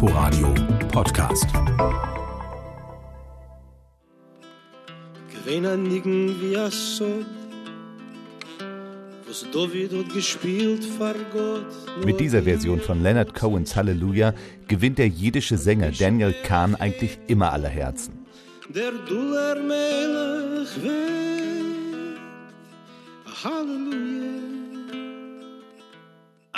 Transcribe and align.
Inforadio 0.00 0.54
Podcast. 0.92 1.48
Gewinn 5.32 6.40
wie 6.40 6.56
a 6.56 6.70
Sod, 6.70 7.26
was 9.26 9.44
David 9.52 9.92
hat 9.92 10.14
gespielt 10.14 10.84
vor 10.84 11.14
Gott. 11.32 12.04
Mit 12.04 12.20
dieser 12.20 12.44
Version 12.44 12.78
von 12.80 13.02
Leonard 13.02 13.34
Cohens 13.34 13.74
Halleluja 13.74 14.34
gewinnt 14.68 14.98
der 14.98 15.08
jiddische 15.08 15.58
Sänger 15.58 15.90
Daniel 15.90 16.32
Kahn 16.44 16.76
eigentlich 16.76 17.18
immer 17.26 17.52
aller 17.52 17.68
Herzen. 17.68 18.24
Der 18.68 18.92
Duller 18.92 19.56
Melech 19.56 20.78
Halleluja. 23.42 24.57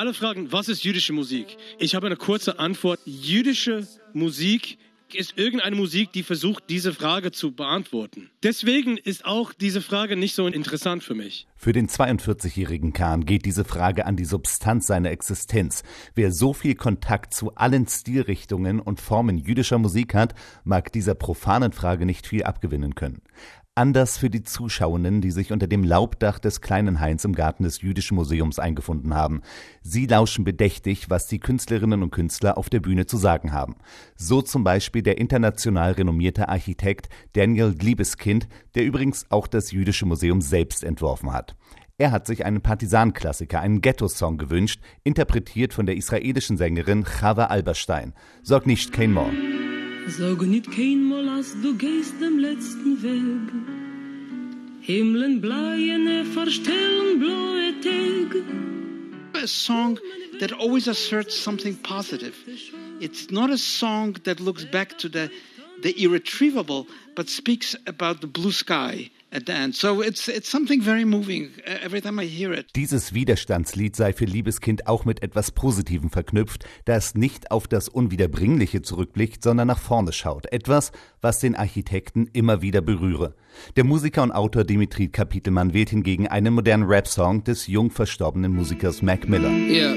Alle 0.00 0.14
fragen, 0.14 0.50
was 0.50 0.70
ist 0.70 0.82
jüdische 0.82 1.12
Musik? 1.12 1.58
Ich 1.78 1.94
habe 1.94 2.06
eine 2.06 2.16
kurze 2.16 2.58
Antwort. 2.58 3.00
Jüdische 3.04 3.86
Musik 4.14 4.78
ist 5.14 5.36
irgendeine 5.36 5.76
Musik, 5.76 6.10
die 6.12 6.22
versucht, 6.22 6.64
diese 6.70 6.94
Frage 6.94 7.32
zu 7.32 7.52
beantworten. 7.52 8.30
Deswegen 8.42 8.96
ist 8.96 9.26
auch 9.26 9.52
diese 9.52 9.82
Frage 9.82 10.16
nicht 10.16 10.34
so 10.34 10.46
interessant 10.46 11.02
für 11.02 11.14
mich. 11.14 11.46
Für 11.54 11.72
den 11.72 11.88
42-jährigen 11.88 12.94
Kahn 12.94 13.26
geht 13.26 13.44
diese 13.44 13.64
Frage 13.64 14.06
an 14.06 14.16
die 14.16 14.24
Substanz 14.24 14.86
seiner 14.86 15.10
Existenz. 15.10 15.82
Wer 16.14 16.32
so 16.32 16.54
viel 16.54 16.76
Kontakt 16.76 17.34
zu 17.34 17.54
allen 17.56 17.86
Stilrichtungen 17.86 18.80
und 18.80 19.02
Formen 19.02 19.36
jüdischer 19.36 19.76
Musik 19.76 20.14
hat, 20.14 20.34
mag 20.64 20.92
dieser 20.92 21.14
profanen 21.14 21.72
Frage 21.72 22.06
nicht 22.06 22.26
viel 22.26 22.44
abgewinnen 22.44 22.94
können. 22.94 23.20
Anders 23.80 24.18
für 24.18 24.28
die 24.28 24.42
Zuschauenden, 24.42 25.22
die 25.22 25.30
sich 25.30 25.52
unter 25.52 25.66
dem 25.66 25.84
Laubdach 25.84 26.38
des 26.38 26.60
kleinen 26.60 27.00
Hains 27.00 27.24
im 27.24 27.34
Garten 27.34 27.62
des 27.62 27.80
Jüdischen 27.80 28.14
Museums 28.14 28.58
eingefunden 28.58 29.14
haben. 29.14 29.40
Sie 29.80 30.04
lauschen 30.04 30.44
bedächtig, 30.44 31.08
was 31.08 31.28
die 31.28 31.40
Künstlerinnen 31.40 32.02
und 32.02 32.10
Künstler 32.10 32.58
auf 32.58 32.68
der 32.68 32.80
Bühne 32.80 33.06
zu 33.06 33.16
sagen 33.16 33.54
haben. 33.54 33.76
So 34.16 34.42
zum 34.42 34.64
Beispiel 34.64 35.00
der 35.00 35.16
international 35.16 35.92
renommierte 35.92 36.50
Architekt 36.50 37.08
Daniel 37.32 37.74
Gliebeskind, 37.74 38.48
der 38.74 38.84
übrigens 38.84 39.24
auch 39.30 39.46
das 39.46 39.72
Jüdische 39.72 40.04
Museum 40.04 40.42
selbst 40.42 40.84
entworfen 40.84 41.32
hat. 41.32 41.56
Er 41.96 42.10
hat 42.12 42.26
sich 42.26 42.44
einen 42.44 42.60
Partisanklassiker, 42.60 43.60
einen 43.60 43.80
Ghetto-Song 43.80 44.36
gewünscht, 44.36 44.82
interpretiert 45.04 45.72
von 45.72 45.86
der 45.86 45.96
israelischen 45.96 46.58
Sängerin 46.58 47.06
Chava 47.06 47.46
Alberstein. 47.46 48.12
Sorg 48.42 48.66
nicht 48.66 48.92
kein 48.92 49.14
More. 49.14 49.32
Sag 50.08 50.42
nicht 50.42 50.70
keinmal, 50.70 51.28
als 51.28 51.54
du 51.62 51.76
gehst 51.76 52.14
dem 52.20 52.38
letzten 52.38 53.02
Weg. 53.02 53.52
Himmeln 54.80 55.40
bleiene 55.40 56.18
er 56.18 56.24
verstellen 56.24 57.18
blaue. 57.20 57.50
A 59.42 59.46
song 59.46 59.98
that 60.38 60.52
always 60.52 60.86
asserts 60.86 61.34
something 61.34 61.74
positive. 61.82 62.34
It's 63.00 63.30
not 63.30 63.50
a 63.50 63.56
song 63.56 64.18
that 64.24 64.38
looks 64.38 64.66
back 64.66 64.98
to 64.98 65.08
the, 65.08 65.30
the 65.82 66.02
irretrievable, 66.02 66.86
but 67.14 67.28
speaks 67.28 67.76
about 67.86 68.20
the 68.20 68.26
blue 68.26 68.52
sky 68.52 69.10
at 69.32 69.46
the 69.46 69.52
end. 69.52 69.74
So 69.74 70.02
it's 70.02 70.28
it's 70.28 70.48
something 70.48 70.82
very 70.82 71.04
moving 71.04 71.50
uh, 71.66 71.78
every 71.82 72.00
time 72.00 72.20
I 72.20 72.26
hear 72.26 72.52
it. 72.52 72.74
Dieses 72.76 73.14
Widerstandslied 73.14 73.96
sei 73.96 74.12
für 74.12 74.24
Liebeskind 74.24 74.86
auch 74.86 75.04
mit 75.04 75.22
etwas 75.22 75.50
Positivem 75.50 76.10
verknüpft, 76.10 76.64
da 76.84 76.96
es 76.96 77.14
nicht 77.14 77.50
auf 77.50 77.68
das 77.68 77.88
Unwiederbringliche 77.88 78.82
zurückblickt, 78.82 79.42
sondern 79.42 79.68
nach 79.68 79.78
vorne 79.78 80.12
schaut. 80.12 80.46
Etwas, 80.52 80.92
was 81.20 81.40
den 81.40 81.54
Architekten 81.54 82.28
immer 82.32 82.62
wieder 82.62 82.80
berühre. 82.80 83.34
Der 83.76 83.84
Musiker 83.84 84.22
und 84.22 84.32
Autor 84.32 84.64
Dimitri 84.64 85.08
Kapitelmann 85.08 85.74
wählt 85.74 85.90
hingegen 85.90 86.28
einen 86.28 86.54
modernen 86.54 86.84
Rap-Song 86.84 87.44
des 87.44 87.66
jung 87.66 87.90
verstorbenen 87.90 88.52
Musikers 88.52 89.02
Mac 89.02 89.28
Miller. 89.28 89.50
Yeah. 89.50 89.94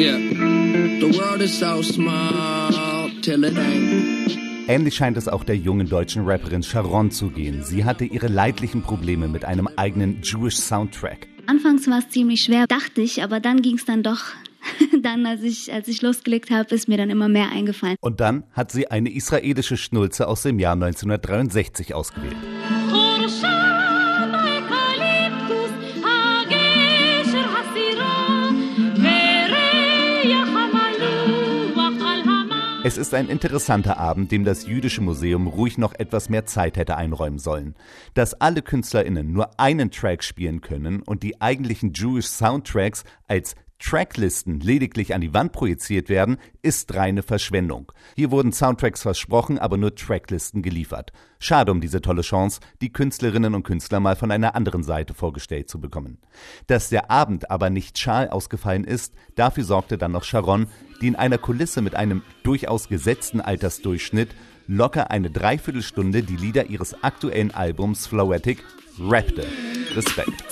Yeah. 0.00 0.18
The 1.00 1.18
world 1.18 1.42
is 1.42 1.58
so 1.58 1.82
small. 1.82 2.89
Ähnlich 4.68 4.94
scheint 4.94 5.16
es 5.16 5.28
auch 5.28 5.44
der 5.44 5.56
jungen 5.56 5.88
deutschen 5.88 6.24
Rapperin 6.24 6.62
Sharon 6.62 7.10
zu 7.10 7.28
gehen. 7.30 7.62
Sie 7.62 7.84
hatte 7.84 8.04
ihre 8.04 8.28
leidlichen 8.28 8.82
Probleme 8.82 9.28
mit 9.28 9.44
einem 9.44 9.68
eigenen 9.76 10.22
Jewish 10.22 10.56
Soundtrack. 10.56 11.26
Anfangs 11.46 11.88
war 11.88 11.98
es 11.98 12.08
ziemlich 12.08 12.42
schwer, 12.42 12.66
dachte 12.66 13.00
ich, 13.00 13.22
aber 13.22 13.40
dann 13.40 13.62
ging 13.62 13.76
es 13.76 13.84
dann 13.84 14.02
doch. 14.02 14.24
Dann, 15.02 15.24
als 15.24 15.42
ich, 15.42 15.72
als 15.72 15.88
ich 15.88 16.02
losgelegt 16.02 16.50
habe, 16.50 16.74
ist 16.74 16.86
mir 16.86 16.98
dann 16.98 17.08
immer 17.08 17.28
mehr 17.28 17.50
eingefallen. 17.50 17.96
Und 18.00 18.20
dann 18.20 18.44
hat 18.52 18.70
sie 18.70 18.90
eine 18.90 19.10
israelische 19.10 19.78
Schnulze 19.78 20.28
aus 20.28 20.42
dem 20.42 20.58
Jahr 20.58 20.74
1963 20.74 21.94
ausgewählt. 21.94 22.36
Es 32.90 32.98
ist 32.98 33.14
ein 33.14 33.28
interessanter 33.28 33.98
Abend, 33.98 34.32
dem 34.32 34.44
das 34.44 34.66
Jüdische 34.66 35.00
Museum 35.00 35.46
ruhig 35.46 35.78
noch 35.78 35.94
etwas 35.94 36.28
mehr 36.28 36.44
Zeit 36.46 36.76
hätte 36.76 36.96
einräumen 36.96 37.38
sollen. 37.38 37.76
Dass 38.14 38.34
alle 38.40 38.62
KünstlerInnen 38.62 39.32
nur 39.32 39.60
einen 39.60 39.92
Track 39.92 40.24
spielen 40.24 40.60
können 40.60 41.00
und 41.00 41.22
die 41.22 41.40
eigentlichen 41.40 41.92
Jewish 41.92 42.26
Soundtracks 42.26 43.04
als 43.28 43.54
Tracklisten 43.80 44.60
lediglich 44.60 45.14
an 45.14 45.22
die 45.22 45.32
Wand 45.34 45.52
projiziert 45.52 46.08
werden, 46.08 46.36
ist 46.62 46.94
reine 46.94 47.22
Verschwendung. 47.22 47.90
Hier 48.14 48.30
wurden 48.30 48.52
Soundtracks 48.52 49.02
versprochen, 49.02 49.58
aber 49.58 49.78
nur 49.78 49.94
Tracklisten 49.94 50.62
geliefert. 50.62 51.12
Schade 51.38 51.72
um 51.72 51.80
diese 51.80 52.02
tolle 52.02 52.22
Chance, 52.22 52.60
die 52.82 52.92
Künstlerinnen 52.92 53.54
und 53.54 53.62
Künstler 53.62 53.98
mal 53.98 54.16
von 54.16 54.30
einer 54.30 54.54
anderen 54.54 54.82
Seite 54.82 55.14
vorgestellt 55.14 55.70
zu 55.70 55.80
bekommen. 55.80 56.18
Dass 56.66 56.90
der 56.90 57.10
Abend 57.10 57.50
aber 57.50 57.70
nicht 57.70 57.98
schal 57.98 58.28
ausgefallen 58.28 58.84
ist, 58.84 59.14
dafür 59.34 59.64
sorgte 59.64 59.96
dann 59.96 60.12
noch 60.12 60.24
Sharon, 60.24 60.66
die 61.00 61.08
in 61.08 61.16
einer 61.16 61.38
Kulisse 61.38 61.80
mit 61.80 61.94
einem 61.94 62.22
durchaus 62.42 62.88
gesetzten 62.88 63.40
Altersdurchschnitt 63.40 64.28
locker 64.66 65.10
eine 65.10 65.30
Dreiviertelstunde 65.30 66.22
die 66.22 66.36
Lieder 66.36 66.66
ihres 66.66 67.02
aktuellen 67.02 67.50
Albums 67.50 68.06
Floetic 68.06 68.62
rappte. 68.98 69.46
Respekt. 69.96 70.44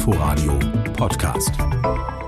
Inforadio 0.00 0.58
Podcast. 0.96 2.19